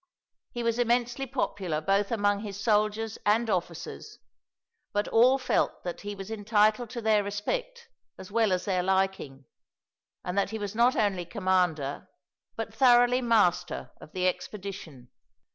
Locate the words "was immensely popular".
0.63-1.79